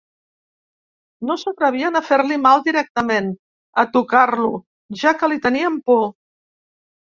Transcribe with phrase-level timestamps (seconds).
[1.31, 3.29] No s'atrevien a fer-li mal directament,
[3.83, 4.49] a tocar-lo,
[5.05, 6.03] ja que li tenien por.